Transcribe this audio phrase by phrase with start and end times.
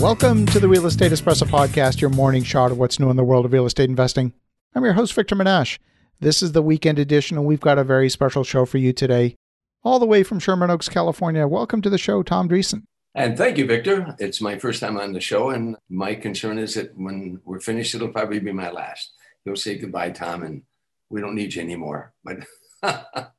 [0.00, 3.22] Welcome to the Real Estate Espresso Podcast, your morning shot of what's new in the
[3.22, 4.32] world of real estate investing.
[4.74, 5.78] I'm your host, Victor Menasce.
[6.20, 9.36] This is the weekend edition, and we've got a very special show for you today.
[9.84, 11.46] All the way from Sherman Oaks, California.
[11.46, 12.84] Welcome to the show, Tom Dreesen.
[13.14, 14.16] And thank you, Victor.
[14.18, 17.94] It's my first time on the show, and my concern is that when we're finished,
[17.94, 19.12] it'll probably be my last.
[19.44, 20.62] You'll say goodbye, Tom, and
[21.10, 22.14] we don't need you anymore.
[22.24, 22.38] But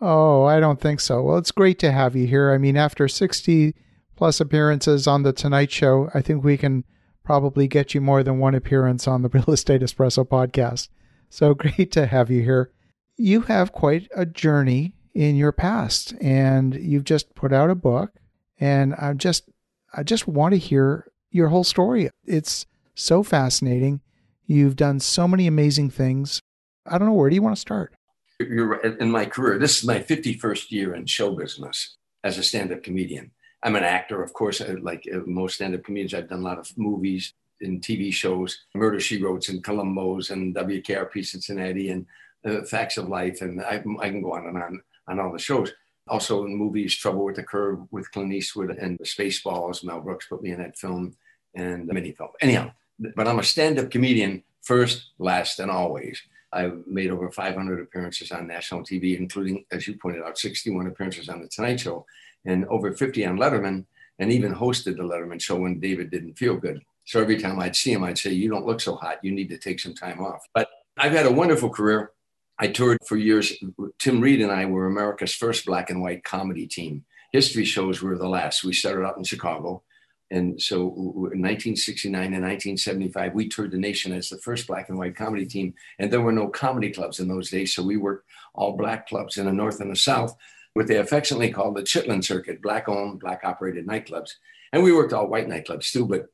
[0.00, 1.20] oh, I don't think so.
[1.20, 2.52] Well, it's great to have you here.
[2.52, 3.74] I mean, after 60
[4.16, 6.84] plus appearances on the Tonight Show, I think we can
[7.24, 10.88] probably get you more than one appearance on the Real Estate Espresso podcast.
[11.30, 12.70] So great to have you here.
[13.16, 18.18] You have quite a journey in your past, and you've just put out a book
[18.58, 19.48] and I'm just
[19.92, 22.10] I just want to hear your whole story.
[22.24, 24.00] It's so fascinating.
[24.46, 26.40] You've done so many amazing things.
[26.86, 27.94] I don't know where do you want to start?
[28.40, 28.98] You're right.
[28.98, 33.30] In my career, this is my 51st year in show business as a stand-up comedian.
[33.64, 34.60] I'm an actor, of course.
[34.82, 39.00] Like uh, most stand-up comedians, I've done a lot of movies and TV shows, Murder
[39.00, 42.06] She Wrote and Columbo's and WKRP Cincinnati and
[42.44, 45.38] uh, Facts of Life, and I, I can go on and on on all the
[45.38, 45.72] shows.
[46.08, 49.82] Also in movies, Trouble with the Curve with Clint Eastwood and Spaceballs.
[49.82, 51.16] Mel Brooks put me in that film
[51.54, 52.30] and the mini film.
[52.42, 52.72] Anyhow,
[53.16, 56.20] but I'm a stand-up comedian first, last, and always.
[56.52, 61.28] I've made over 500 appearances on national TV, including, as you pointed out, 61 appearances
[61.28, 62.06] on The Tonight Show
[62.44, 63.84] and over 50 on Letterman,
[64.18, 66.82] and even hosted the Letterman show when David didn't feel good.
[67.04, 69.18] So every time I'd see him, I'd say, You don't look so hot.
[69.22, 70.46] You need to take some time off.
[70.54, 72.12] But I've had a wonderful career.
[72.58, 73.52] I toured for years.
[73.98, 77.04] Tim Reid and I were America's first black and white comedy team.
[77.32, 78.62] History shows were the last.
[78.62, 79.82] We started out in Chicago.
[80.30, 84.96] And so in 1969 and 1975, we toured the nation as the first black and
[84.96, 85.74] white comedy team.
[85.98, 87.74] And there were no comedy clubs in those days.
[87.74, 90.34] So we worked all black clubs in the North and the South,
[90.74, 94.32] what they affectionately called the Chitlin Circuit, black owned, black operated nightclubs.
[94.72, 96.26] And we worked all white nightclubs too, but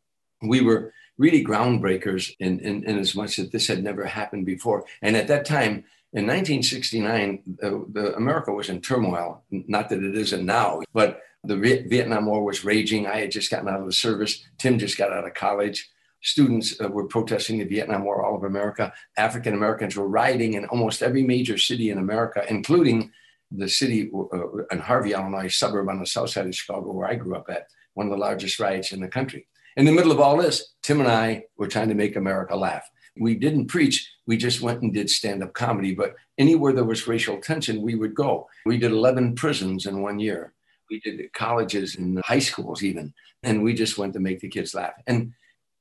[0.42, 4.84] we were really groundbreakers in, in, in as much that this had never happened before.
[5.02, 9.44] And at that time, in 1969, the, the America was in turmoil.
[9.50, 13.06] Not that it isn't now, but the Vietnam War was raging.
[13.06, 14.44] I had just gotten out of the service.
[14.58, 15.88] Tim just got out of college.
[16.22, 18.92] Students uh, were protesting the Vietnam War all over America.
[19.16, 23.12] African Americans were rioting in almost every major city in America, including
[23.50, 27.14] the city uh, in Harvey, Illinois, suburb on the south side of Chicago, where I
[27.14, 29.46] grew up at, one of the largest riots in the country.
[29.76, 32.88] In the middle of all this, Tim and I were trying to make America laugh
[33.18, 34.10] we didn't preach.
[34.26, 35.94] We just went and did stand up comedy.
[35.94, 38.48] But anywhere there was racial tension, we would go.
[38.64, 40.52] We did 11 prisons in one year.
[40.90, 43.12] We did colleges and high schools, even.
[43.42, 44.94] And we just went to make the kids laugh.
[45.06, 45.32] And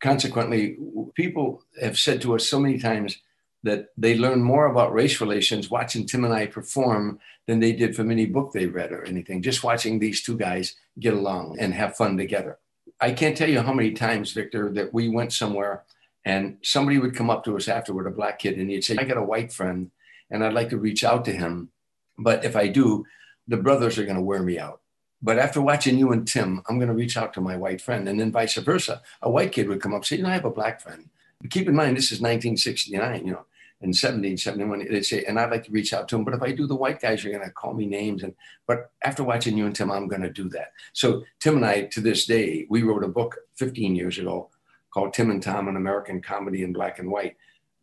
[0.02, 0.78] consequently,
[1.16, 3.20] people have said to us so many times
[3.64, 7.96] that they learn more about race relations watching Tim and I perform than they did
[7.96, 11.74] from any book they read or anything, just watching these two guys get along and
[11.74, 12.58] have fun together.
[13.02, 15.84] I can't tell you how many times, Victor, that we went somewhere
[16.26, 19.04] and somebody would come up to us afterward, a black kid, and he'd say, I
[19.04, 19.92] got a white friend
[20.30, 21.70] and I'd like to reach out to him.
[22.18, 23.06] But if I do,
[23.48, 24.82] the brothers are going to wear me out.
[25.22, 28.08] But after watching you and Tim, I'm going to reach out to my white friend.
[28.08, 29.02] And then vice versa.
[29.22, 31.10] A white kid would come up and say, You know, I have a black friend.
[31.42, 33.46] But keep in mind, this is 1969, you know,
[33.82, 34.88] and 1771.
[34.90, 36.26] They'd say, And I'd like to reach out to him.
[36.26, 38.24] But if I do, the white guys are going to call me names.
[38.24, 38.36] And
[38.68, 40.74] But after watching you and Tim, I'm going to do that.
[40.94, 44.50] So Tim and I, to this day, we wrote a book 15 years ago
[44.92, 47.38] called Tim and Tom, an American comedy in black and white.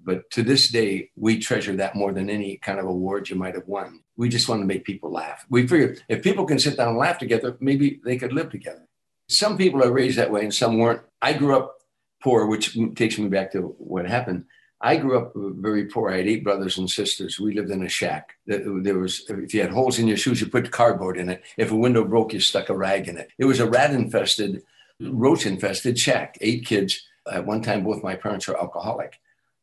[0.04, 3.54] But to this day, we treasure that more than any kind of award you might
[3.54, 4.00] have won.
[4.16, 5.44] We just want to make people laugh.
[5.48, 8.86] We figure if people can sit down and laugh together, maybe they could live together.
[9.28, 11.00] Some people are raised that way and some weren't.
[11.20, 11.80] I grew up
[12.22, 14.44] poor, which takes me back to what happened.
[14.80, 16.10] I grew up very poor.
[16.10, 17.40] I had eight brothers and sisters.
[17.40, 18.34] We lived in a shack.
[18.46, 21.42] There was, if you had holes in your shoes, you put cardboard in it.
[21.56, 23.30] If a window broke, you stuck a rag in it.
[23.38, 24.62] It was a rat infested
[25.00, 27.06] roach infested shack, eight kids.
[27.30, 29.18] At one time, both my parents were alcoholic.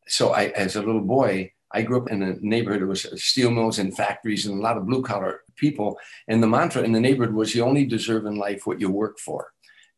[0.07, 2.81] So I, as a little boy, I grew up in a neighborhood.
[2.81, 5.97] There was steel mills and factories and a lot of blue collar people.
[6.27, 9.17] And the mantra in the neighborhood was you only deserve in life what you work
[9.17, 9.51] for.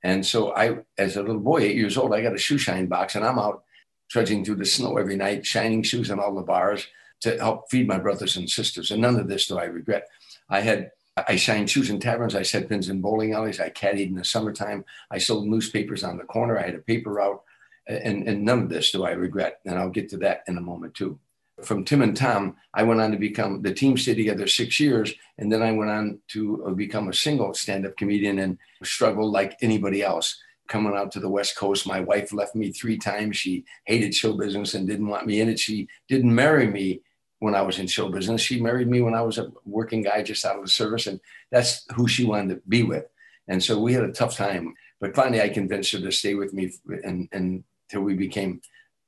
[0.03, 2.85] And so I, as a little boy, eight years old, I got a shoe shine
[2.85, 3.63] box and I'm out
[4.09, 6.87] trudging through the snow every night, shining shoes in all the bars
[7.21, 8.91] to help feed my brothers and sisters.
[8.91, 10.07] And none of this do I regret.
[10.49, 12.35] I had I shined shoes in taverns.
[12.35, 13.61] I set pins in bowling alleys.
[13.61, 14.83] I caddied in the summertime.
[15.09, 16.59] I sold newspapers on the corner.
[16.59, 17.41] I had a paper route.
[17.87, 19.59] And, and none of this do I regret.
[19.65, 21.17] And I'll get to that in a moment too.
[21.63, 25.13] From Tim and Tom, I went on to become, the team stayed together six years.
[25.37, 29.57] And then I went on to become a single stand up comedian and struggled like
[29.61, 30.37] anybody else.
[30.67, 33.37] Coming out to the West Coast, my wife left me three times.
[33.37, 35.59] She hated show business and didn't want me in it.
[35.59, 37.01] She didn't marry me
[37.39, 38.41] when I was in show business.
[38.41, 41.19] She married me when I was a working guy just out of the service, and
[41.51, 43.05] that's who she wanted to be with.
[43.47, 44.73] And so we had a tough time.
[44.99, 46.71] But finally, I convinced her to stay with me,
[47.03, 48.61] and until we became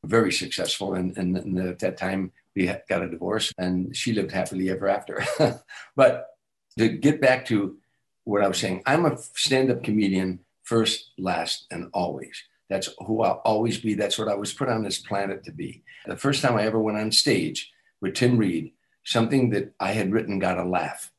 [0.04, 0.94] very successful.
[0.94, 4.88] And, and, and at that time, we got a divorce, and she lived happily ever
[4.88, 5.24] after.
[5.96, 6.28] but
[6.78, 7.78] to get back to
[8.24, 12.44] what I was saying, I'm a stand-up comedian first, last, and always.
[12.70, 13.94] That's who I'll always be.
[13.94, 15.84] That's what I was put on this planet to be.
[16.06, 17.72] The first time I ever went on stage
[18.02, 18.74] with Tim Reid,
[19.06, 21.10] something that I had written got a laugh.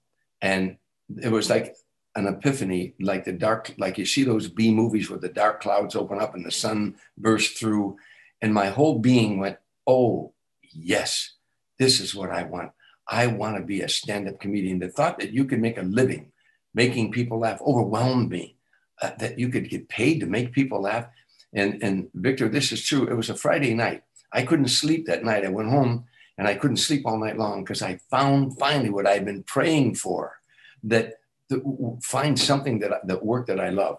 [0.42, 0.76] And
[1.22, 1.74] it was like
[2.14, 5.96] an epiphany, like the dark, like you see those B movies where the dark clouds
[5.96, 7.96] open up and the sun bursts through.
[8.42, 9.56] And my whole being went,
[9.86, 11.32] oh, yes,
[11.78, 12.72] this is what I want.
[13.08, 14.78] I want to be a stand up comedian.
[14.78, 16.32] The thought that you could make a living
[16.74, 18.57] making people laugh overwhelmed me.
[19.00, 21.06] Uh, that you could get paid to make people laugh.
[21.52, 23.06] And, and Victor, this is true.
[23.06, 24.02] It was a Friday night.
[24.32, 25.44] I couldn't sleep that night.
[25.44, 26.06] I went home
[26.36, 29.94] and I couldn't sleep all night long because I found finally what I'd been praying
[29.94, 30.40] for
[30.82, 33.98] that, that find something that, that work that I love.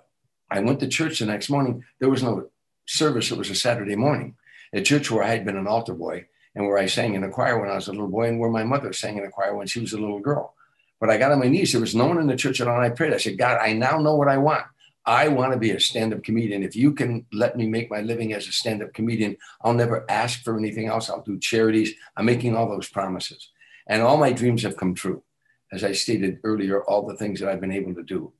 [0.51, 1.85] I went to church the next morning.
[1.99, 2.49] There was no
[2.85, 3.31] service.
[3.31, 4.35] It was a Saturday morning
[4.73, 6.25] at church where I had been an altar boy
[6.55, 8.49] and where I sang in a choir when I was a little boy and where
[8.49, 10.55] my mother sang in a choir when she was a little girl.
[10.99, 11.71] But I got on my knees.
[11.71, 12.75] There was no one in the church at all.
[12.75, 13.13] And I prayed.
[13.13, 14.65] I said, God, I now know what I want.
[15.09, 16.61] I want to be a stand up comedian.
[16.61, 20.05] If you can let me make my living as a stand up comedian, I'll never
[20.07, 21.09] ask for anything else.
[21.09, 21.95] I'll do charities.
[22.15, 23.49] I'm making all those promises.
[23.87, 25.23] And all my dreams have come true.
[25.71, 28.33] As I stated earlier, all the things that I've been able to do.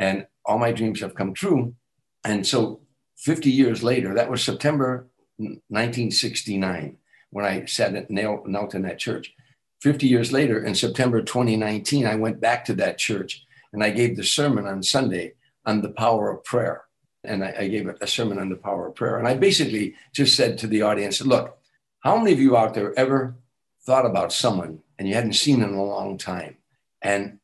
[0.00, 1.76] And all my dreams have come true.
[2.24, 2.80] And so
[3.18, 5.06] 50 years later, that was September
[5.36, 6.96] 1969
[7.30, 9.32] when I sat at knelt in that church.
[9.80, 14.16] 50 years later, in September 2019, I went back to that church and I gave
[14.16, 15.34] the sermon on Sunday
[15.66, 16.84] on the power of prayer.
[17.24, 19.18] And I, I gave a sermon on the power of prayer.
[19.18, 21.58] And I basically just said to the audience, look,
[22.00, 23.36] how many of you out there ever
[23.84, 26.56] thought about someone and you hadn't seen in a long time?
[27.02, 27.40] And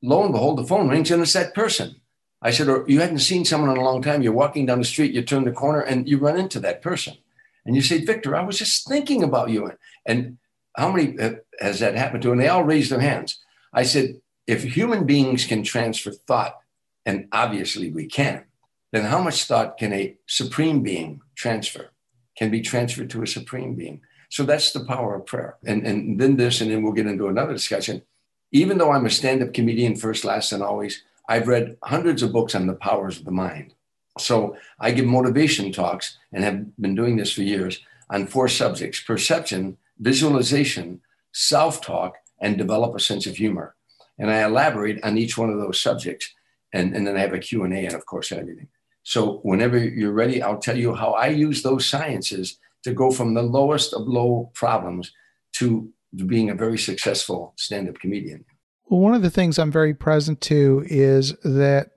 [0.00, 1.96] lo and behold, the phone rings and it's that person.
[2.40, 4.22] I said, or you hadn't seen someone in a long time.
[4.22, 7.14] You're walking down the street, you turn the corner and you run into that person.
[7.66, 9.72] And you say, Victor, I was just thinking about you.
[10.06, 10.38] And
[10.76, 12.32] how many uh, has that happened to?
[12.32, 13.38] And they all raised their hands.
[13.72, 16.59] I said, if human beings can transfer thought,
[17.06, 18.44] and obviously we can,
[18.92, 21.90] then how much thought can a supreme being transfer?
[22.36, 24.00] Can be transferred to a supreme being.
[24.30, 25.56] So that's the power of prayer.
[25.66, 28.02] And, and then this, and then we'll get into another discussion.
[28.52, 32.32] Even though I'm a stand up comedian, first, last, and always, I've read hundreds of
[32.32, 33.74] books on the powers of the mind.
[34.18, 39.00] So I give motivation talks and have been doing this for years on four subjects
[39.00, 41.00] perception, visualization,
[41.32, 43.74] self talk, and develop a sense of humor.
[44.18, 46.32] And I elaborate on each one of those subjects.
[46.72, 48.68] And, and then I have a Q&A and of course everything.
[49.02, 53.34] So whenever you're ready, I'll tell you how I use those sciences to go from
[53.34, 55.12] the lowest of low problems
[55.52, 55.88] to
[56.26, 58.44] being a very successful stand-up comedian.
[58.88, 61.90] Well, one of the things I'm very present to is that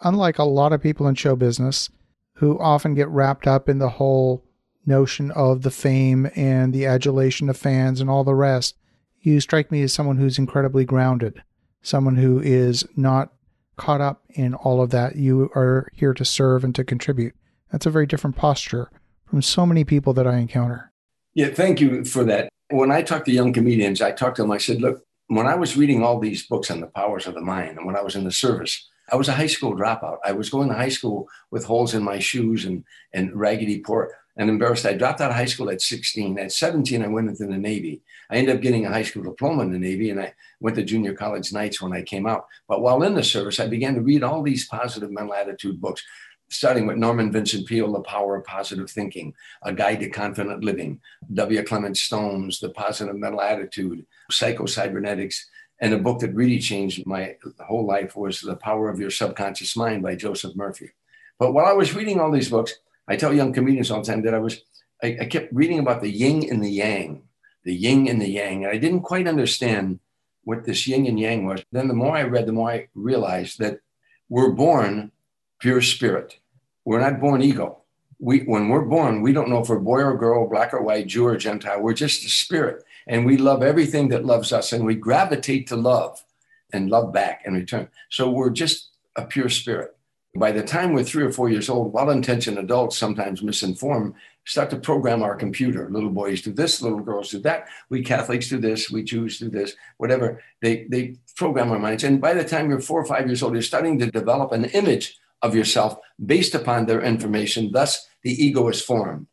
[0.00, 1.90] unlike a lot of people in show business
[2.34, 4.44] who often get wrapped up in the whole
[4.84, 8.76] notion of the fame and the adulation of fans and all the rest,
[9.20, 11.42] you strike me as someone who's incredibly grounded,
[11.82, 13.32] someone who is not
[13.76, 15.16] caught up in all of that.
[15.16, 17.34] You are here to serve and to contribute.
[17.70, 18.90] That's a very different posture
[19.26, 20.92] from so many people that I encounter.
[21.34, 22.48] Yeah, thank you for that.
[22.70, 25.54] When I talk to young comedians, I talk to them, I said, look, when I
[25.54, 28.16] was reading all these books on the powers of the mind and when I was
[28.16, 30.18] in the service, I was a high school dropout.
[30.24, 34.12] I was going to high school with holes in my shoes and, and raggedy poor
[34.36, 34.86] and embarrassed.
[34.86, 36.38] I dropped out of high school at 16.
[36.38, 38.02] At 17, I went into the Navy.
[38.30, 40.84] I ended up getting a high school diploma in the Navy and I went to
[40.84, 42.46] junior college nights when I came out.
[42.68, 46.02] But while in the service, I began to read all these positive mental attitude books,
[46.50, 51.00] starting with Norman Vincent Peale, The Power of Positive Thinking, A Guide to Confident Living,
[51.32, 51.62] W.
[51.62, 55.48] Clement Stone's The Positive Mental Attitude, Psycho-Cybernetics,
[55.80, 59.76] and a book that really changed my whole life was The Power of Your Subconscious
[59.76, 60.90] Mind by Joseph Murphy.
[61.38, 62.74] But while I was reading all these books,
[63.08, 64.60] I tell young comedians all the time that I was,
[65.02, 67.22] I, I kept reading about the yin and the yang,
[67.64, 68.64] the yin and the yang.
[68.64, 70.00] And I didn't quite understand
[70.44, 71.64] what this yin and yang was.
[71.72, 73.80] Then the more I read, the more I realized that
[74.28, 75.12] we're born
[75.58, 76.38] pure spirit.
[76.84, 77.82] We're not born ego.
[78.18, 81.06] We, when we're born, we don't know if we're boy or girl, black or white,
[81.06, 81.80] Jew or Gentile.
[81.80, 85.76] We're just a spirit and we love everything that loves us and we gravitate to
[85.76, 86.24] love
[86.72, 87.88] and love back in return.
[88.10, 89.95] So we're just a pure spirit.
[90.38, 94.14] By the time we're three or four years old, well intentioned adults, sometimes misinformed,
[94.44, 95.88] start to program our computer.
[95.90, 97.68] Little boys do this, little girls do that.
[97.90, 100.42] We Catholics do this, we Jews do this, whatever.
[100.62, 102.04] They, they program our minds.
[102.04, 104.66] And by the time you're four or five years old, you're starting to develop an
[104.66, 107.72] image of yourself based upon their information.
[107.72, 109.26] Thus, the ego is formed.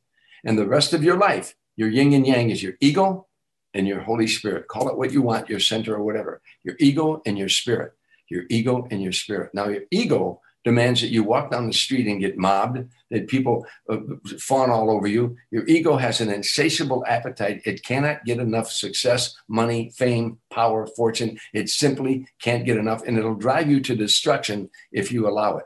[0.43, 3.27] And the rest of your life, your yin and yang is your ego,
[3.73, 4.67] and your Holy Spirit.
[4.67, 6.41] Call it what you want, your center or whatever.
[6.63, 7.93] Your ego and your spirit.
[8.29, 9.51] Your ego and your spirit.
[9.53, 13.65] Now, your ego demands that you walk down the street and get mobbed, that people
[13.89, 13.97] uh,
[14.39, 15.35] fawn all over you.
[15.51, 17.61] Your ego has an insatiable appetite.
[17.65, 21.39] It cannot get enough success, money, fame, power, fortune.
[21.53, 25.65] It simply can't get enough, and it'll drive you to destruction if you allow it.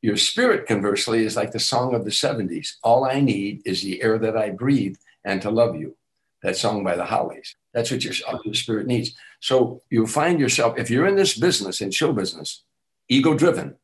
[0.00, 2.74] Your spirit, conversely, is like the song of the 70s.
[2.82, 5.96] All I need is the air that I breathe and to love you.
[6.42, 7.56] That song by the Hollies.
[7.74, 8.14] That's what your,
[8.44, 9.16] your spirit needs.
[9.40, 12.62] So you find yourself, if you're in this business, in show business,
[13.08, 13.74] ego driven,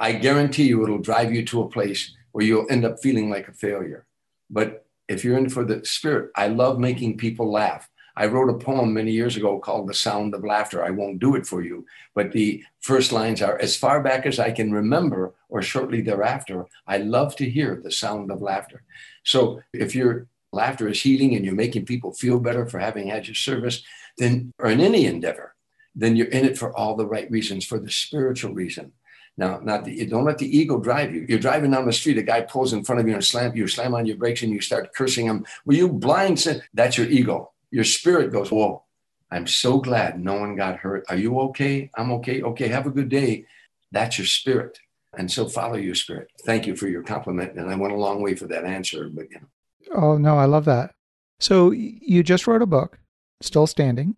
[0.00, 3.48] I guarantee you it'll drive you to a place where you'll end up feeling like
[3.48, 4.06] a failure.
[4.48, 7.88] But if you're in for the spirit, I love making people laugh.
[8.16, 10.82] I wrote a poem many years ago called The Sound of Laughter.
[10.82, 14.38] I won't do it for you, but the first lines are As far back as
[14.38, 18.82] I can remember, or shortly thereafter, I love to hear the sound of laughter.
[19.24, 23.26] So if your laughter is healing and you're making people feel better for having had
[23.26, 23.82] your service,
[24.16, 25.54] then, or in any endeavor,
[25.94, 28.92] then you're in it for all the right reasons, for the spiritual reason.
[29.36, 31.24] Now, not the, don't let the ego drive you.
[31.28, 33.66] You're driving down the street, a guy pulls in front of you and slam you,
[33.66, 35.46] slam on your brakes, and you start cursing him.
[35.64, 36.44] Were you blind?
[36.74, 37.52] That's your ego.
[37.70, 38.84] Your spirit goes, Whoa,
[39.30, 41.04] I'm so glad no one got hurt.
[41.08, 41.90] Are you okay?
[41.96, 42.42] I'm okay.
[42.42, 43.46] Okay, have a good day.
[43.92, 44.78] That's your spirit.
[45.16, 46.30] And so follow your spirit.
[46.44, 47.54] Thank you for your compliment.
[47.56, 49.46] And I went a long way for that answer, but you know.
[49.94, 50.94] Oh, no, I love that.
[51.40, 52.98] So you just wrote a book,
[53.40, 54.16] Still Standing,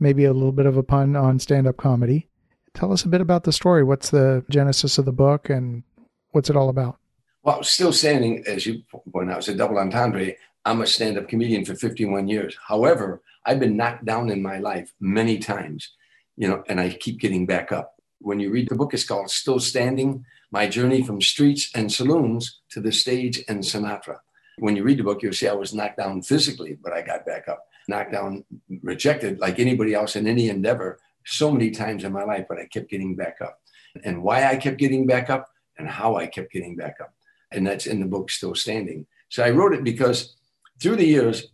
[0.00, 2.28] maybe a little bit of a pun on stand up comedy.
[2.74, 3.84] Tell us a bit about the story.
[3.84, 5.84] What's the genesis of the book and
[6.32, 6.98] what's it all about?
[7.44, 10.32] Well, still standing, as you point out, it's a double entendre.
[10.64, 12.56] I'm a stand up comedian for 51 years.
[12.66, 15.92] However, I've been knocked down in my life many times,
[16.36, 17.94] you know, and I keep getting back up.
[18.20, 22.60] When you read the book, it's called Still Standing My Journey from Streets and Saloons
[22.70, 24.18] to the Stage and Sinatra.
[24.58, 27.26] When you read the book, you'll see I was knocked down physically, but I got
[27.26, 27.66] back up.
[27.86, 28.44] Knocked down,
[28.82, 32.66] rejected like anybody else in any endeavor, so many times in my life, but I
[32.66, 33.60] kept getting back up.
[34.04, 37.14] And why I kept getting back up and how I kept getting back up.
[37.52, 39.06] And that's in the book, Still Standing.
[39.28, 40.36] So I wrote it because
[40.80, 41.48] through the years,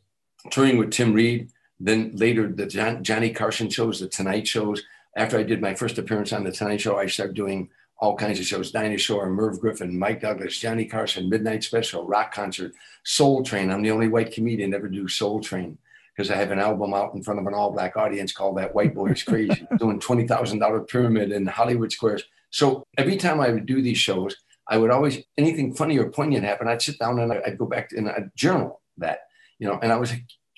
[0.51, 4.83] touring with Tim Reid, then later the John, Johnny Carson shows, the Tonight shows.
[5.17, 8.39] After I did my first appearance on the Tonight Show, I started doing all kinds
[8.39, 12.73] of shows Dinah Shore, Merv Griffin, Mike Douglas, Johnny Carson, Midnight Special, Rock Concert,
[13.05, 13.71] Soul Train.
[13.71, 15.77] I'm the only white comedian to ever do Soul Train
[16.17, 18.75] because I have an album out in front of an all black audience called That
[18.75, 22.25] White Boy is Crazy, doing $20,000 pyramid in Hollywood Squares.
[22.51, 24.37] So every time I would do these shows,
[24.69, 27.91] I would always, anything funny or poignant happen, I'd sit down and I'd go back
[27.93, 29.21] and I'd journal that,
[29.59, 30.13] you know, and I was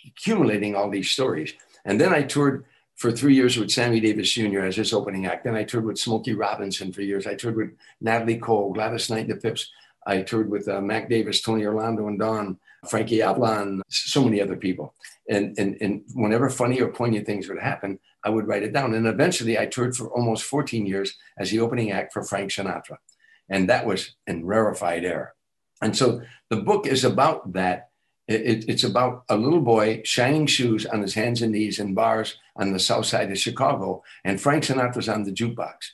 [0.07, 1.55] accumulating all these stories.
[1.85, 2.65] And then I toured
[2.97, 4.61] for three years with Sammy Davis Jr.
[4.61, 5.45] as his opening act.
[5.45, 7.27] Then I toured with Smokey Robinson for years.
[7.27, 9.71] I toured with Natalie Cole, Gladys Knight, the Pips.
[10.07, 14.57] I toured with uh, Mac Davis, Tony Orlando, and Dawn, Frankie Avalon, so many other
[14.57, 14.95] people.
[15.29, 18.95] And, and, and whenever funny or poignant things would happen, I would write it down.
[18.95, 22.97] And eventually I toured for almost 14 years as the opening act for Frank Sinatra.
[23.49, 25.35] And that was in rarefied air.
[25.81, 27.89] And so the book is about that.
[28.29, 32.39] It, it's about a little boy shining shoes on his hands and knees in bars
[32.57, 34.03] on the south side of Chicago.
[34.25, 35.91] And Frank Sinatra's on the jukebox.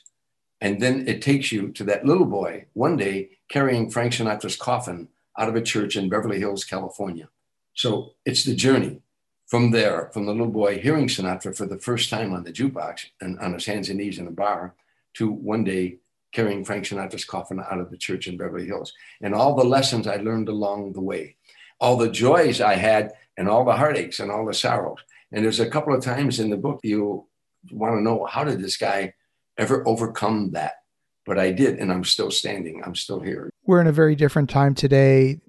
[0.61, 5.09] And then it takes you to that little boy one day carrying Frank Sinatra's coffin
[5.37, 7.29] out of a church in Beverly Hills, California.
[7.73, 9.01] So it's the journey
[9.47, 13.05] from there, from the little boy hearing Sinatra for the first time on the jukebox
[13.19, 14.75] and on his hands and knees in a bar,
[15.15, 15.97] to one day
[16.31, 18.93] carrying Frank Sinatra's coffin out of the church in Beverly Hills.
[19.21, 21.35] And all the lessons I learned along the way,
[21.79, 24.99] all the joys I had, and all the heartaches and all the sorrows.
[25.31, 27.25] And there's a couple of times in the book you
[27.71, 29.13] want to know how did this guy
[29.57, 30.78] ever overcome that?
[31.25, 32.81] But I did, and I'm still standing.
[32.85, 33.49] I'm still here.
[33.65, 35.41] We're in a very different time today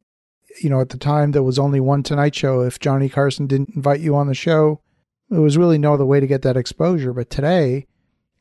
[0.61, 2.61] you know, at the time there was only one Tonight Show.
[2.61, 4.81] If Johnny Carson didn't invite you on the show,
[5.29, 7.13] there was really no other way to get that exposure.
[7.13, 7.87] But today,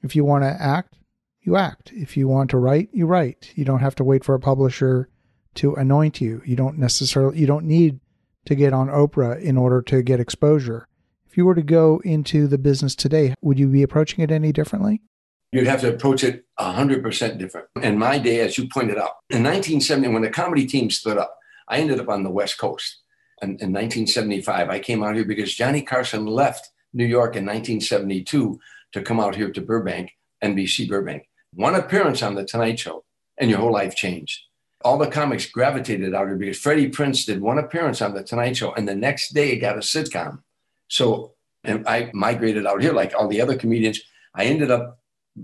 [0.02, 0.96] if you want to act,
[1.42, 1.92] you act.
[1.94, 3.52] If you want to write, you write.
[3.56, 5.10] You don't have to wait for a publisher
[5.56, 6.42] to anoint you.
[6.46, 8.00] You don't necessarily, you don't need
[8.46, 10.88] to get on Oprah in order to get exposure.
[11.28, 14.52] If you were to go into the business today, would you be approaching it any
[14.52, 15.02] differently?
[15.52, 17.68] You'd have to approach it 100% different.
[17.82, 21.38] In my day, as you pointed out, in 1970, when the comedy team stood up,
[21.68, 22.98] I ended up on the West Coast.
[23.42, 28.60] And in 1975, I came out here because Johnny Carson left New York in 1972
[28.92, 30.12] to come out here to Burbank,
[30.44, 31.28] NBC Burbank.
[31.54, 33.04] One appearance on The Tonight Show,
[33.38, 34.42] and your whole life changed.
[34.82, 38.58] All the comics gravitated out here because Freddie Prinze did one appearance on The Tonight
[38.58, 40.44] Show, and the next day got a sitcom.
[40.90, 44.00] So, and I migrated out here like all the other comedians.
[44.36, 44.99] I ended up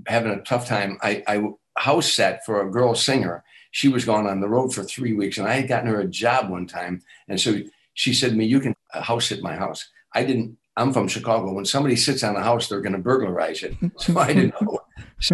[0.07, 0.97] having a tough time.
[1.01, 1.43] I, I
[1.77, 3.43] house sat for a girl singer
[3.75, 6.07] she was gone on the road for three weeks and I had gotten her a
[6.07, 7.01] job one time.
[7.27, 7.57] And so
[7.93, 9.89] she said to me, You can uh, house sit my house.
[10.13, 11.51] I didn't, I'm from Chicago.
[11.51, 13.75] When somebody sits on a house, they're going to burglarize it.
[13.97, 14.79] So I didn't know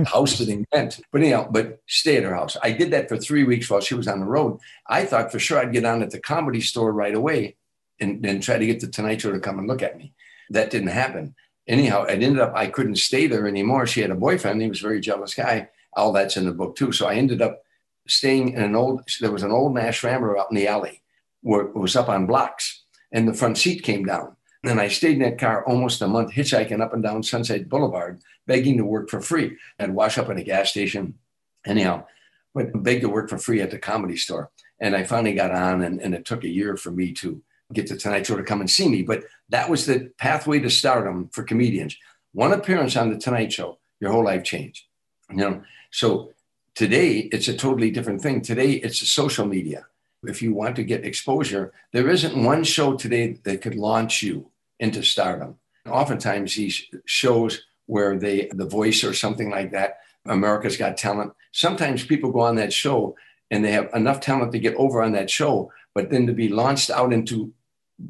[0.08, 1.02] house sitting rent.
[1.12, 2.58] But anyhow, but stay at her house.
[2.64, 4.60] I did that for three weeks while she was on the road.
[4.88, 7.58] I thought for sure I'd get on at the comedy store right away
[8.00, 10.16] and, and try to get the Tonight Show to come and look at me.
[10.50, 11.36] That didn't happen.
[11.68, 13.86] Anyhow, it ended up I couldn't stay there anymore.
[13.86, 14.62] She had a boyfriend.
[14.62, 15.70] He was a very jealous guy.
[15.94, 16.92] All that's in the book too.
[16.92, 17.64] So I ended up
[18.08, 19.04] staying in an old.
[19.20, 21.02] There was an old Nash Rambler out in the alley
[21.42, 24.36] where it was up on blocks, and the front seat came down.
[24.64, 28.22] And I stayed in that car almost a month, hitchhiking up and down Sunset Boulevard,
[28.46, 29.58] begging to work for free.
[29.80, 31.16] I'd wash up at a gas station,
[31.66, 32.06] anyhow,
[32.54, 34.52] but begged to work for free at the comedy store.
[34.80, 37.42] And I finally got on, and, and it took a year for me to
[37.74, 39.02] get the Tonight Show to come and see me.
[39.04, 41.98] But that was the pathway to stardom for comedians.
[42.34, 44.86] One appearance on the Tonight Show, your whole life changed.
[45.30, 46.34] You know, so
[46.76, 48.42] today it's a totally different thing.
[48.42, 49.86] Today it's social media.
[50.24, 54.52] If you want to get exposure, there isn't one show today that could launch you
[54.80, 55.58] into stardom.
[55.90, 62.06] Oftentimes, these shows where they, The Voice or something like that, America's Got Talent, sometimes
[62.06, 63.16] people go on that show
[63.50, 66.50] and they have enough talent to get over on that show, but then to be
[66.50, 67.54] launched out into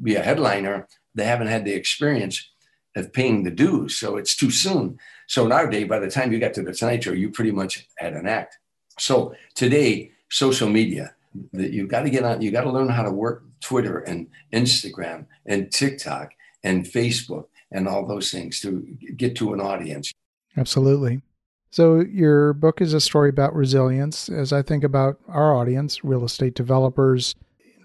[0.02, 2.48] be a headliner, they haven't had the experience
[2.96, 3.96] of paying the dues.
[3.96, 4.98] So it's too soon.
[5.28, 8.12] So nowadays, by the time you got to the Tonight Show, you pretty much had
[8.14, 8.58] an act.
[8.98, 11.14] So today, social media,
[11.52, 14.26] that you've got to get on, you got to learn how to work Twitter and
[14.52, 16.32] Instagram and TikTok
[16.62, 18.80] and Facebook and all those things to
[19.16, 20.12] get to an audience.
[20.56, 21.22] Absolutely.
[21.70, 24.28] So, your book is a story about resilience.
[24.28, 27.34] As I think about our audience, real estate developers,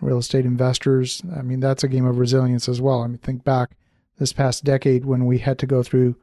[0.02, 3.02] real estate investors, I mean, that's a game of resilience as well.
[3.02, 3.72] I mean, think back
[4.18, 6.16] this past decade when we had to go through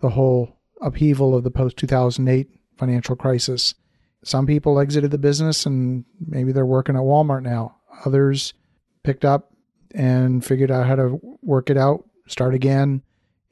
[0.00, 3.74] the whole upheaval of the post 2008 financial crisis.
[4.24, 7.76] Some people exited the business and maybe they're working at Walmart now.
[8.04, 8.54] Others
[9.02, 9.52] picked up
[9.94, 13.02] and figured out how to work it out start again,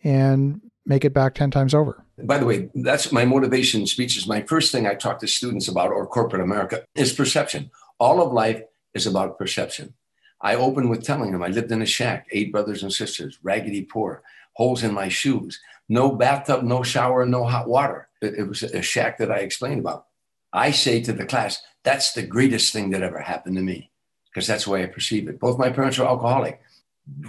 [0.03, 2.05] and make it back 10 times over.
[2.25, 4.27] By the way, that's my motivation speeches.
[4.27, 7.71] My first thing I talk to students about, or corporate America, is perception.
[7.99, 8.63] All of life
[8.95, 9.95] is about perception.
[10.41, 13.83] I open with telling them I lived in a shack, eight brothers and sisters, raggedy
[13.83, 14.23] poor,
[14.55, 18.09] holes in my shoes, no bathtub, no shower, no hot water.
[18.23, 20.07] It, it was a shack that I explained about.
[20.53, 23.91] I say to the class, that's the greatest thing that ever happened to me
[24.27, 25.41] because that's the way I perceive it.
[25.41, 26.61] Both my parents were alcoholic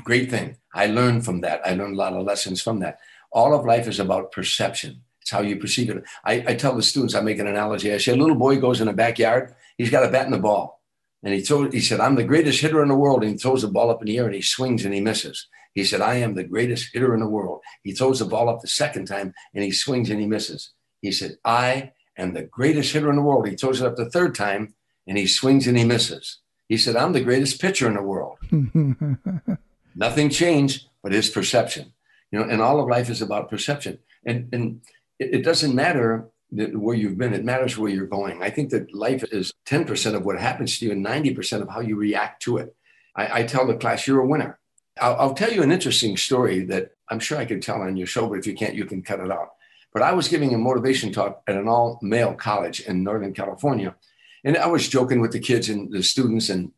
[0.03, 0.57] great thing.
[0.73, 1.61] I learned from that.
[1.65, 2.99] I learned a lot of lessons from that.
[3.31, 5.01] All of life is about perception.
[5.21, 6.03] It's how you perceive it.
[6.25, 7.93] I, I tell the students, I make an analogy.
[7.93, 10.39] I say, a little boy goes in the backyard, he's got a bat and a
[10.39, 10.80] ball.
[11.23, 13.23] And he told, he said, I'm the greatest hitter in the world.
[13.23, 15.47] And he throws the ball up in the air and he swings and he misses.
[15.73, 17.61] He said, I am the greatest hitter in the world.
[17.83, 20.71] He throws the ball up the second time and he swings and he misses.
[21.01, 23.47] He said, I am the greatest hitter in the world.
[23.47, 24.73] He throws it up the third time
[25.07, 26.39] and he swings and he misses.
[26.67, 28.37] He said, I'm the greatest pitcher in the world.
[29.95, 31.93] Nothing changed but his perception.
[32.31, 33.99] You know, and all of life is about perception.
[34.25, 34.81] And, and
[35.19, 38.43] it, it doesn't matter where you've been, it matters where you're going.
[38.43, 41.79] I think that life is 10% of what happens to you and 90% of how
[41.79, 42.75] you react to it.
[43.15, 44.59] I, I tell the class, you're a winner.
[44.99, 48.07] I'll, I'll tell you an interesting story that I'm sure I could tell on your
[48.07, 49.49] show, but if you can't, you can cut it out.
[49.93, 53.95] But I was giving a motivation talk at an all male college in Northern California.
[54.43, 56.71] And I was joking with the kids and the students, and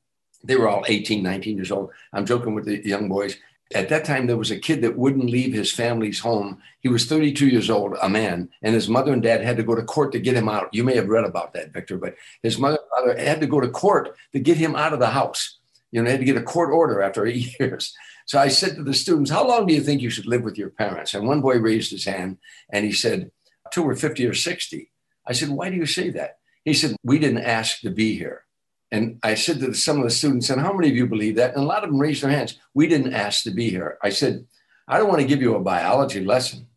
[0.44, 1.92] they were all 18, 19 years old.
[2.12, 3.38] I'm joking with the young boys.
[3.74, 6.62] At that time, there was a kid that wouldn't leave his family's home.
[6.82, 9.76] He was 32 years old, a man, and his mother and dad had to go
[9.76, 10.70] to court to get him out.
[10.72, 13.60] You may have read about that, Victor, but his mother and father had to go
[13.60, 15.60] to court to get him out of the house.
[15.92, 17.96] You know, they had to get a court order after eight years.
[18.26, 20.58] So I said to the students, How long do you think you should live with
[20.58, 21.14] your parents?
[21.14, 22.38] And one boy raised his hand
[22.70, 23.32] and he said,
[23.72, 24.92] Till we're 50 or 60.
[25.26, 26.38] I said, Why do you say that?
[26.64, 28.46] He said, We didn't ask to be here.
[28.94, 31.56] And I said to some of the students, and how many of you believe that?
[31.56, 32.60] And a lot of them raised their hands.
[32.76, 33.98] We didn't ask to be here.
[34.04, 34.46] I said,
[34.88, 36.68] I don't want to give you a biology lesson,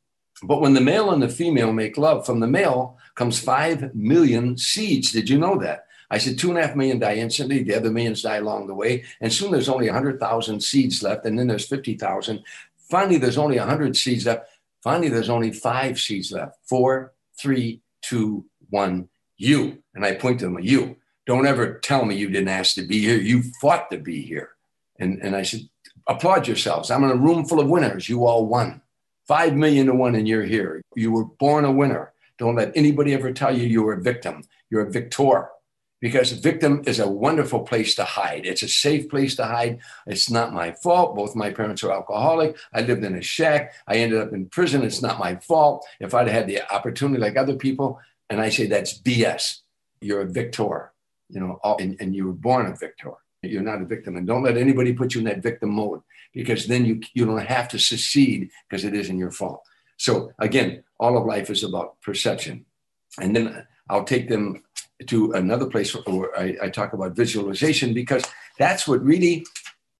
[0.42, 4.57] but when the male and the female make love, from the male comes 5 million
[4.57, 5.12] seeds.
[5.12, 5.88] Did you know that?
[6.11, 7.62] I said, two and a half million die instantly.
[7.62, 9.05] The other millions die along the way.
[9.20, 11.26] And soon there's only 100,000 seeds left.
[11.26, 12.42] And then there's 50,000.
[12.79, 14.48] Finally, there's only 100 seeds left.
[14.83, 16.57] Finally, there's only five seeds left.
[16.64, 19.83] Four, three, two, one, you.
[19.94, 23.00] And I point to them, you don't ever tell me you didn't ask to be
[23.00, 23.18] here.
[23.18, 24.50] You fought to be here.
[24.98, 25.68] And, and I said,
[26.06, 26.90] applaud yourselves.
[26.90, 28.08] I'm in a room full of winners.
[28.08, 28.80] You all won.
[29.26, 30.80] Five million to one, and you're here.
[30.94, 32.12] You were born a winner.
[32.38, 34.44] Don't let anybody ever tell you you were a victim.
[34.70, 35.48] You're a victor
[36.00, 38.46] because victim is a wonderful place to hide.
[38.46, 39.80] It's a safe place to hide.
[40.06, 41.16] It's not my fault.
[41.16, 42.56] Both my parents were alcoholic.
[42.72, 43.72] I lived in a shack.
[43.88, 44.84] I ended up in prison.
[44.84, 45.84] It's not my fault.
[45.98, 47.98] If I'd had the opportunity like other people,
[48.30, 49.60] and I say that's BS.
[50.00, 50.92] You're a victor
[51.28, 53.12] you know, and, and you were born a victor.
[53.42, 54.16] You're not a victim.
[54.16, 56.00] And don't let anybody put you in that victim mode
[56.32, 59.62] because then you, you don't have to succeed because it isn't your fault.
[59.96, 62.64] So again, all of life is about perception.
[63.20, 64.62] And then I'll take them
[65.06, 68.24] to another place where I, I talk about visualization because
[68.58, 69.46] that's what really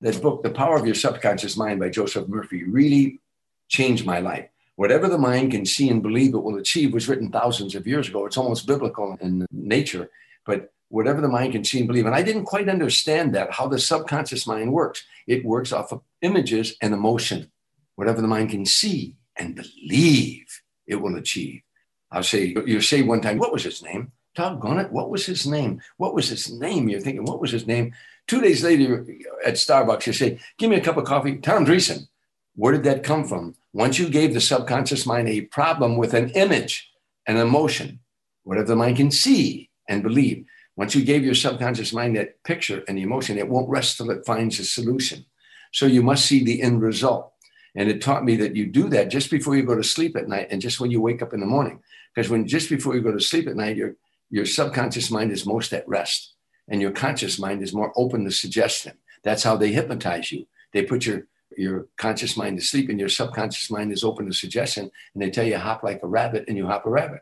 [0.00, 3.20] that book, The Power of Your Subconscious Mind by Joseph Murphy, really
[3.68, 4.48] changed my life.
[4.76, 8.08] Whatever the mind can see and believe it will achieve was written thousands of years
[8.08, 8.26] ago.
[8.26, 10.10] It's almost biblical in nature,
[10.44, 12.07] but whatever the mind can see and believe.
[12.07, 15.05] And I didn't quite understand that, how the subconscious mind works.
[15.27, 17.51] It works off of images and emotion.
[17.96, 20.46] Whatever the mind can see and believe,
[20.87, 21.62] it will achieve.
[22.11, 24.12] I'll say, you say one time, what was his name?
[24.35, 25.81] Doggone it, what was his name?
[25.96, 26.88] What was his name?
[26.88, 27.94] You're thinking, what was his name?
[28.27, 29.07] Two days later
[29.44, 31.37] at Starbucks, you say, Give me a cup of coffee.
[31.38, 32.09] Tom Dreesen.
[32.55, 33.55] Where did that come from?
[33.72, 36.90] Once you gave the subconscious mind a problem with an image,
[37.27, 38.01] an emotion,
[38.44, 42.84] whatever the mind can see and believe, once you gave your subconscious mind that picture
[42.86, 45.24] and the emotion, it won't rest till it finds a solution.
[45.72, 47.32] So you must see the end result.
[47.74, 50.28] And it taught me that you do that just before you go to sleep at
[50.28, 51.80] night and just when you wake up in the morning.
[52.14, 53.96] Because when just before you go to sleep at night, your,
[54.30, 56.34] your subconscious mind is most at rest
[56.68, 58.96] and your conscious mind is more open to suggestion.
[59.22, 60.46] That's how they hypnotize you.
[60.72, 64.32] They put your your conscious mind to sleep and your subconscious mind is open to
[64.32, 67.20] suggestion and they tell you hop like a rabbit and you hop a rabbit.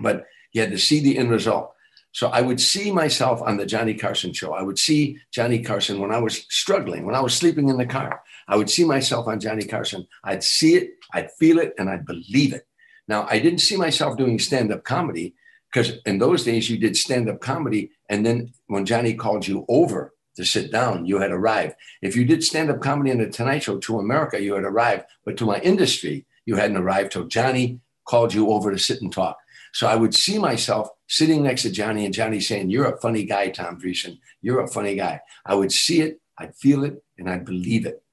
[0.00, 1.73] But you had to see the end result.
[2.14, 4.54] So I would see myself on the Johnny Carson show.
[4.54, 7.86] I would see Johnny Carson when I was struggling, when I was sleeping in the
[7.86, 8.22] car.
[8.46, 10.06] I would see myself on Johnny Carson.
[10.22, 12.68] I'd see it, I'd feel it, and I'd believe it.
[13.08, 15.34] Now, I didn't see myself doing stand up comedy
[15.72, 17.90] because in those days you did stand up comedy.
[18.08, 21.74] And then when Johnny called you over to sit down, you had arrived.
[22.00, 25.06] If you did stand up comedy in the Tonight Show to America, you had arrived.
[25.24, 29.12] But to my industry, you hadn't arrived till Johnny called you over to sit and
[29.12, 29.36] talk.
[29.72, 33.24] So I would see myself sitting next to Johnny and Johnny saying, You're a funny
[33.24, 34.18] guy, Tom Dreesen.
[34.42, 35.20] You're a funny guy.
[35.44, 38.04] I would see it, I'd feel it, and I'd believe it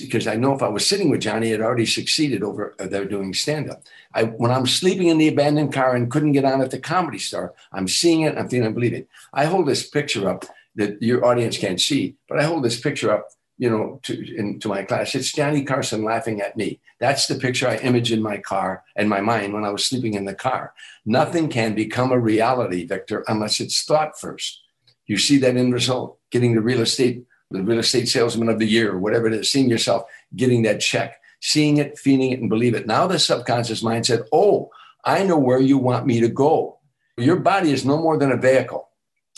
[0.00, 3.04] because I know if I was sitting with Johnny, it already succeeded over uh, there
[3.04, 3.82] doing stand up.
[4.14, 7.18] I when I'm sleeping in the abandoned car and couldn't get on at the comedy
[7.18, 9.08] store, I'm seeing it, I'm feeling, I believe it.
[9.32, 10.44] I hold this picture up
[10.76, 14.68] that your audience can't see, but I hold this picture up, you know, to into
[14.68, 15.14] my class.
[15.14, 16.80] It's Johnny Carson laughing at me.
[17.00, 20.14] That's the picture I image in my car and my mind when I was sleeping
[20.14, 20.74] in the car.
[21.04, 24.60] Nothing can become a reality, Victor, unless it's thought first.
[25.06, 28.66] You see that end result, getting the real estate the real estate salesman of the
[28.66, 32.48] year, or whatever it is, seeing yourself getting that check, seeing it, feeling it, and
[32.48, 32.86] believe it.
[32.86, 34.70] Now the subconscious mind said, Oh,
[35.04, 36.80] I know where you want me to go.
[37.16, 38.88] Your body is no more than a vehicle.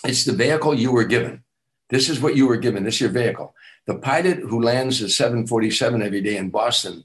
[0.04, 1.44] It's the vehicle you were given.
[1.88, 2.84] This is what you were given.
[2.84, 3.54] This is your vehicle.
[3.86, 7.04] The pilot who lands the 747 every day in Boston,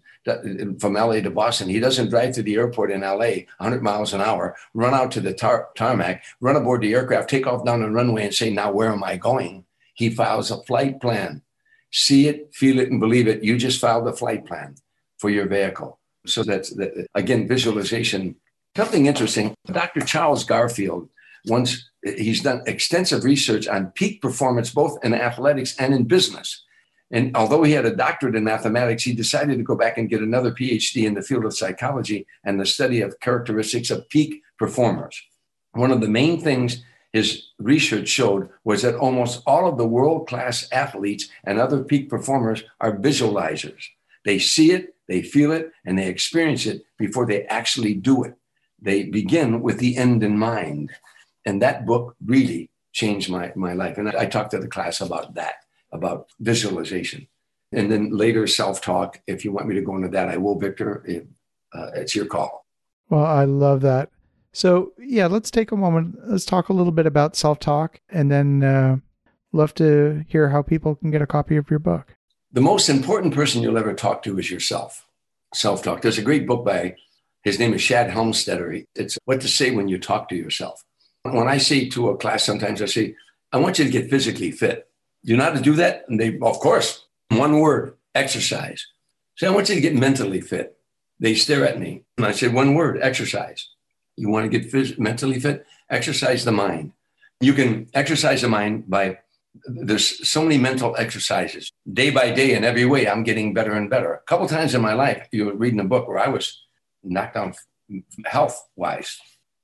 [0.80, 4.22] from LA to Boston, he doesn't drive to the airport in LA 100 miles an
[4.22, 7.90] hour, run out to the tar- tarmac, run aboard the aircraft, take off down the
[7.90, 9.66] runway, and say, Now, where am I going?
[9.94, 11.42] He files a flight plan.
[11.92, 13.44] See it, feel it, and believe it.
[13.44, 14.76] You just filed a flight plan
[15.18, 16.00] for your vehicle.
[16.26, 18.36] So that's, that, again, visualization.
[18.76, 19.54] Something interesting.
[19.68, 20.02] Dr.
[20.02, 21.10] Charles Garfield,
[21.46, 26.64] once he's done extensive research on peak performance, both in athletics and in business.
[27.12, 30.22] And although he had a doctorate in mathematics, he decided to go back and get
[30.22, 35.22] another PhD in the field of psychology and the study of characteristics of peak performers.
[35.74, 40.28] One of the main things his research showed was that almost all of the world
[40.28, 43.84] class athletes and other peak performers are visualizers.
[44.26, 48.34] They see it, they feel it, and they experience it before they actually do it.
[48.82, 50.92] They begin with the end in mind.
[51.46, 53.98] And that book really changed my, my life.
[53.98, 55.56] And I talked to the class about that,
[55.92, 57.28] about visualization.
[57.72, 59.20] And then later, self talk.
[59.28, 61.04] If you want me to go into that, I will, Victor.
[61.08, 61.28] It,
[61.74, 62.66] uh, it's your call.
[63.10, 64.10] Well, I love that.
[64.54, 66.16] So, yeah, let's take a moment.
[66.28, 68.98] Let's talk a little bit about self talk and then uh,
[69.52, 72.16] love to hear how people can get a copy of your book.
[72.52, 75.08] The most important person you'll ever talk to is yourself.
[75.56, 76.02] Self talk.
[76.02, 76.96] There's a great book by,
[77.44, 78.86] his name is Shad Helmstetter.
[78.96, 80.84] It's what to say when you talk to yourself.
[81.24, 83.16] When I say to a class, sometimes I say,
[83.52, 84.90] I want you to get physically fit.
[85.24, 86.06] You know how to do that?
[86.10, 88.86] And they, of course, one word, exercise.
[89.38, 90.78] Say, I want you to get mentally fit.
[91.20, 92.04] They stare at me.
[92.18, 93.70] And I said, one word, exercise.
[94.18, 95.66] You want to get phys- mentally fit?
[95.90, 96.92] Exercise the mind.
[97.40, 99.20] You can exercise the mind by
[99.66, 103.08] there's so many mental exercises day by day in every way.
[103.08, 104.14] I'm getting better and better.
[104.14, 106.64] A couple times in my life, you were reading a book where I was
[107.04, 107.54] knocked down
[108.26, 109.20] health wise,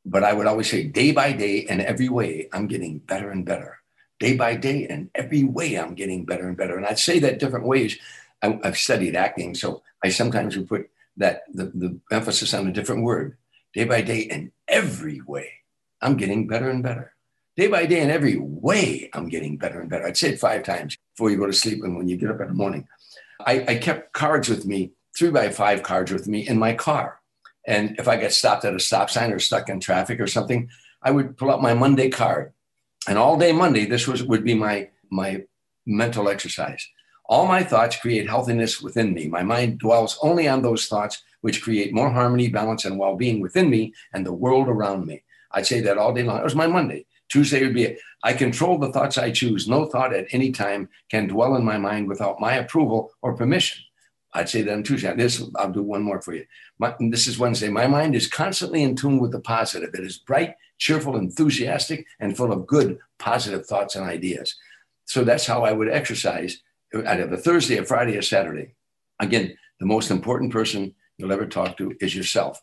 [0.09, 3.45] but I would always say day by day and every way, I'm getting better and
[3.45, 3.77] better.
[4.19, 6.77] Day by day and every way, I'm getting better and better.
[6.77, 7.97] And I'd say that different ways.
[8.41, 12.71] I, have studied acting, so I sometimes would put that the, the emphasis on a
[12.71, 13.37] different word
[13.73, 15.49] day by day and every way,
[16.01, 17.13] I'm getting better and better.
[17.55, 20.07] Day by day and every way, I'm getting better and better.
[20.07, 22.41] I'd say it five times before you go to sleep and when you get up
[22.41, 22.87] in the morning.
[23.45, 27.18] I, I kept cards with me, three by five cards with me in my car.
[27.67, 30.69] And if I get stopped at a stop sign or stuck in traffic or something,
[31.01, 32.53] I would pull out my Monday card.
[33.07, 35.43] And all day Monday, this was would be my my
[35.85, 36.87] mental exercise.
[37.25, 39.27] All my thoughts create healthiness within me.
[39.27, 43.69] My mind dwells only on those thoughts which create more harmony, balance, and well-being within
[43.69, 45.23] me and the world around me.
[45.51, 46.39] I'd say that all day long.
[46.39, 47.05] It was my Monday.
[47.29, 49.67] Tuesday would be I control the thoughts I choose.
[49.67, 53.83] No thought at any time can dwell in my mind without my approval or permission.
[54.33, 55.15] I'd say that on Tuesday.
[55.15, 56.45] This I'll do one more for you.
[56.79, 57.69] My, this is Wednesday.
[57.69, 59.93] My mind is constantly in tune with the positive.
[59.93, 64.55] It is bright, cheerful, enthusiastic, and full of good, positive thoughts and ideas.
[65.05, 66.61] So that's how I would exercise.
[66.93, 68.75] I'd have a Thursday, a Friday, a Saturday.
[69.19, 72.61] Again, the most important person you'll ever talk to is yourself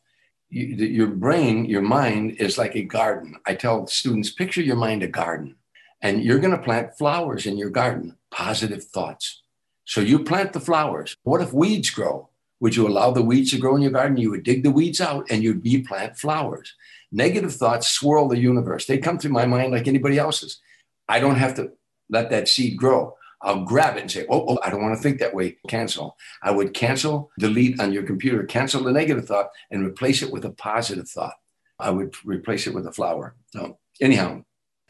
[0.49, 3.37] you, your brain, your mind is like a garden.
[3.47, 5.57] I tell students, picture your mind a garden,
[6.03, 9.43] and you're going to plant flowers in your garden, positive thoughts.
[9.85, 11.17] So you plant the flowers.
[11.23, 12.29] What if weeds grow?
[12.61, 14.17] Would you allow the weeds to grow in your garden?
[14.17, 16.75] You would dig the weeds out and you'd replant flowers.
[17.13, 18.87] Negative thoughts swirl the universe.
[18.87, 20.61] They come through my mind like anybody else's.
[21.09, 21.73] I don't have to
[22.09, 23.17] let that seed grow.
[23.43, 25.59] I'll grab it and say, oh, oh, I don't want to think that way.
[25.69, 26.17] Cancel.
[26.43, 30.45] I would cancel, delete on your computer, cancel the negative thought and replace it with
[30.45, 31.35] a positive thought.
[31.79, 33.37] I would replace it with a flower.
[33.53, 34.45] So, anyhow,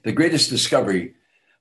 [0.04, 1.14] the greatest discovery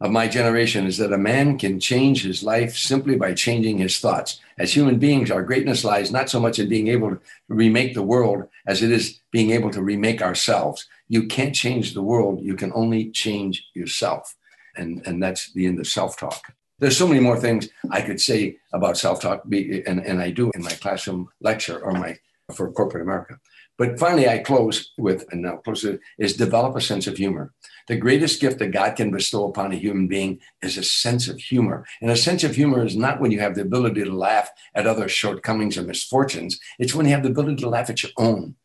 [0.05, 3.99] of my generation is that a man can change his life simply by changing his
[3.99, 4.39] thoughts.
[4.57, 8.03] As human beings, our greatness lies not so much in being able to remake the
[8.03, 10.87] world as it is being able to remake ourselves.
[11.09, 14.35] You can't change the world, you can only change yourself.
[14.77, 16.53] And, and that's the end of self talk.
[16.79, 20.61] There's so many more things I could say about self-talk, and, and I do in
[20.61, 22.17] my classroom lecture or my
[22.53, 23.39] for corporate America.
[23.77, 25.85] But finally, I close with, and now close
[26.17, 27.53] is develop a sense of humor.
[27.87, 31.37] The greatest gift that God can bestow upon a human being is a sense of
[31.37, 31.85] humor.
[32.01, 34.87] And a sense of humor is not when you have the ability to laugh at
[34.87, 36.59] other shortcomings or misfortunes.
[36.79, 38.55] It's when you have the ability to laugh at your own,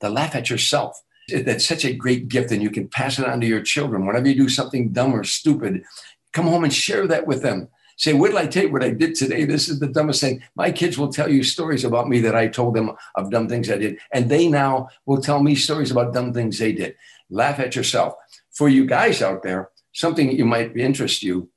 [0.00, 1.00] to laugh at yourself.
[1.28, 4.06] That's such a great gift, and you can pass it on to your children.
[4.06, 5.84] Whenever you do something dumb or stupid,
[6.32, 7.68] Come home and share that with them.
[7.96, 9.44] Say, what did I you what I did today?
[9.44, 10.42] This is the dumbest thing.
[10.54, 13.70] My kids will tell you stories about me that I told them of dumb things
[13.70, 13.98] I did.
[14.12, 16.96] And they now will tell me stories about dumb things they did.
[17.28, 18.14] Laugh at yourself.
[18.50, 21.48] For you guys out there, something you might interest you.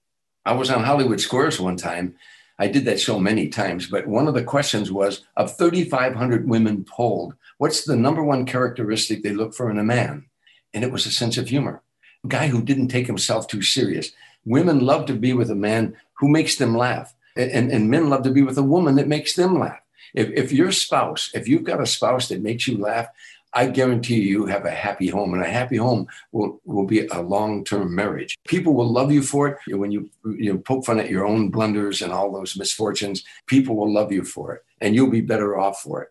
[0.46, 2.16] I was on Hollywood Squares one time.
[2.60, 6.86] I did that so many times, but one of the questions was of 3,500 women
[6.86, 10.26] polled, what's the number one characteristic they look for in a man?
[10.74, 11.82] And it was a sense of humor.
[12.24, 14.12] A guy who didn't take himself too serious.
[14.46, 18.24] Women love to be with a man who makes them laugh, and, and men love
[18.24, 19.80] to be with a woman that makes them laugh.
[20.14, 23.08] If, if your spouse, if you've got a spouse that makes you laugh,
[23.56, 27.08] I guarantee you, you have a happy home, and a happy home will, will be
[27.08, 28.38] a long term marriage.
[28.48, 29.78] People will love you for it.
[29.78, 33.76] When you, you know, poke fun at your own blunders and all those misfortunes, people
[33.76, 36.10] will love you for it, and you'll be better off for it.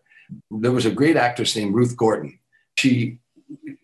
[0.51, 2.39] There was a great actress named Ruth Gordon.
[2.75, 3.19] She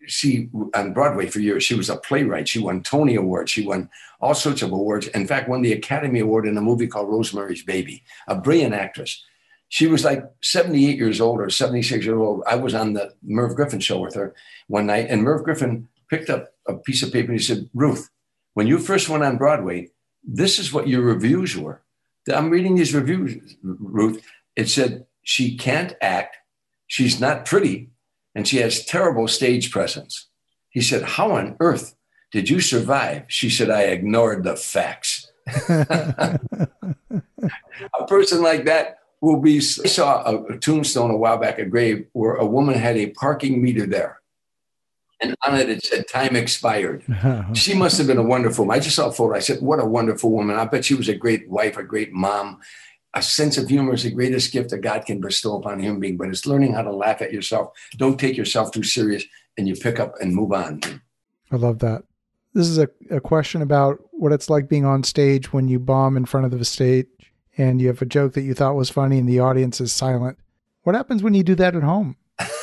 [0.06, 1.62] she on Broadway for years.
[1.62, 2.48] She was a playwright.
[2.48, 3.50] She won Tony Awards.
[3.50, 3.88] She won
[4.20, 5.06] all sorts of awards.
[5.08, 8.02] In fact, won the Academy Award in a movie called Rosemary's Baby.
[8.26, 9.24] A brilliant actress.
[9.70, 12.42] She was like 78 years old or 76 years old.
[12.46, 14.34] I was on the Merv Griffin show with her
[14.66, 18.10] one night, and Merv Griffin picked up a piece of paper and he said, Ruth,
[18.54, 19.88] when you first went on Broadway,
[20.22, 21.82] this is what your reviews were.
[22.30, 24.22] I'm reading these reviews, Ruth.
[24.56, 26.36] It said, she can't act.
[26.86, 27.90] She's not pretty
[28.34, 30.26] and she has terrible stage presence.
[30.68, 31.94] He said, How on earth
[32.32, 33.24] did you survive?
[33.28, 35.30] She said, I ignored the facts.
[35.68, 36.38] a
[38.06, 39.58] person like that will be.
[39.58, 43.10] I saw a, a tombstone a while back, a grave where a woman had a
[43.10, 44.20] parking meter there.
[45.22, 47.04] And on it, it said time expired.
[47.54, 48.64] she must have been a wonderful.
[48.64, 48.78] Woman.
[48.78, 49.34] I just saw a photo.
[49.34, 50.56] I said, What a wonderful woman.
[50.56, 52.60] I bet she was a great wife, a great mom
[53.14, 56.00] a sense of humor is the greatest gift that God can bestow upon a human
[56.00, 57.70] being, but it's learning how to laugh at yourself.
[57.96, 59.24] Don't take yourself too serious
[59.58, 60.80] and you pick up and move on.
[61.50, 62.04] I love that.
[62.54, 66.16] This is a, a question about what it's like being on stage when you bomb
[66.16, 67.06] in front of the stage
[67.56, 70.38] and you have a joke that you thought was funny and the audience is silent.
[70.82, 72.16] What happens when you do that at home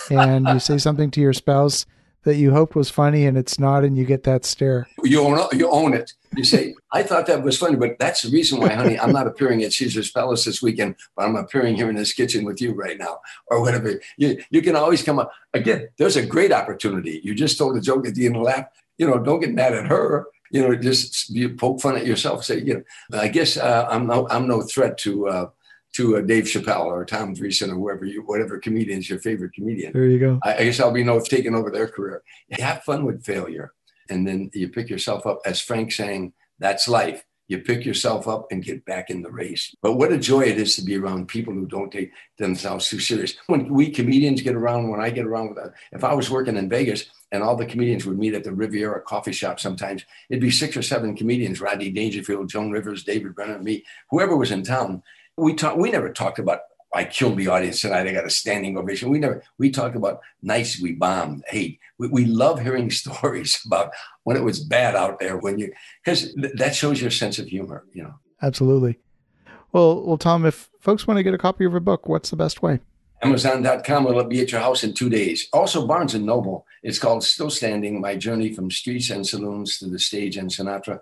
[0.09, 1.85] and you say something to your spouse
[2.23, 4.85] that you hoped was funny and it's not, and you get that stare.
[5.01, 5.57] You own it.
[5.57, 6.13] You own it.
[6.35, 9.27] You say, "I thought that was funny, but that's the reason why, honey, I'm not
[9.27, 12.73] appearing at Caesar's Palace this weekend, but I'm appearing here in this kitchen with you
[12.73, 13.19] right now,
[13.49, 15.87] or whatever." You you can always come up again.
[15.97, 17.21] There's a great opportunity.
[17.23, 18.65] You just told a joke at the end of the laugh.
[18.97, 22.43] You know, don't get mad at her you know, just you poke fun at yourself.
[22.43, 25.49] Say, you know, I guess uh, I'm no, I'm no threat to uh,
[25.95, 29.53] to uh, Dave Chappelle or Tom Dreesen or whoever you, whatever comedian is your favorite
[29.53, 29.93] comedian.
[29.93, 30.39] There you go.
[30.43, 32.23] I, I guess I'll be no taking over their career.
[32.51, 33.73] Have fun with failure,
[34.09, 35.41] and then you pick yourself up.
[35.45, 37.23] As Frank saying, that's life.
[37.47, 39.73] You pick yourself up and get back in the race.
[39.81, 42.99] But what a joy it is to be around people who don't take themselves too
[42.99, 43.35] serious.
[43.47, 46.57] When we comedians get around, when I get around with, uh, if I was working
[46.57, 50.41] in Vegas and all the comedians would meet at the Riviera coffee shop sometimes, it'd
[50.41, 54.63] be six or seven comedians, Rodney Dangerfield, Joan Rivers, David Brenner, me, whoever was in
[54.63, 55.03] town.
[55.37, 56.61] We talk, we never talked about
[56.97, 58.07] I killed the audience tonight.
[58.07, 59.11] I got a standing ovation.
[59.11, 61.43] We never, we talk about nights we bombed.
[61.47, 63.91] Hey, we, we love hearing stories about
[64.23, 65.71] when it was bad out there when you,
[66.03, 68.15] because th- that shows your sense of humor, you know.
[68.41, 68.97] Absolutely.
[69.73, 72.35] Well, well, Tom, if folks want to get a copy of your book, what's the
[72.35, 72.79] best way?
[73.21, 75.47] Amazon.com will be at your house in two days.
[75.53, 76.65] Also, Barnes and Noble.
[76.81, 80.99] It's called Still Standing: My Journey from Streets and Saloons to the Stage and Sinatra.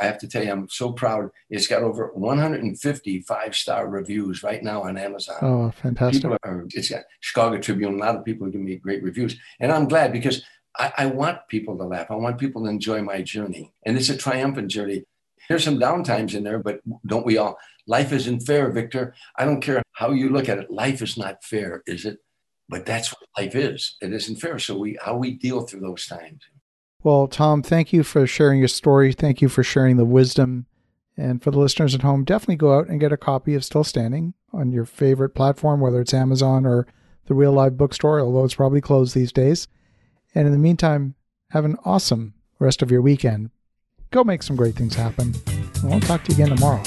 [0.00, 1.30] I have to tell you, I'm so proud.
[1.50, 5.36] It's got over 150 five star reviews right now on Amazon.
[5.42, 6.22] Oh, fantastic.
[6.22, 9.38] People are, it's got Chicago Tribune, a lot of people give me great reviews.
[9.60, 10.42] And I'm glad because
[10.78, 12.10] I, I want people to laugh.
[12.10, 13.72] I want people to enjoy my journey.
[13.84, 15.04] And it's a triumphant journey.
[15.48, 17.58] There's some downtimes in there, but don't we all?
[17.86, 19.14] Life isn't fair, Victor.
[19.36, 20.70] I don't care how you look at it.
[20.70, 22.18] Life is not fair, is it?
[22.68, 23.96] But that's what life is.
[24.00, 24.58] It isn't fair.
[24.58, 26.40] So we how we deal through those times.
[27.02, 29.12] Well, Tom, thank you for sharing your story.
[29.12, 30.66] Thank you for sharing the wisdom.
[31.16, 33.84] And for the listeners at home, definitely go out and get a copy of Still
[33.84, 36.86] Standing on your favorite platform, whether it's Amazon or
[37.26, 39.68] the Real Live bookstore, although it's probably closed these days.
[40.34, 41.14] And in the meantime,
[41.50, 43.50] have an awesome rest of your weekend.
[44.10, 45.34] Go make some great things happen.
[45.46, 46.82] And we'll talk to you again tomorrow.